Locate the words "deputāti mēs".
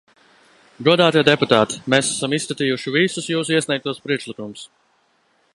1.27-2.11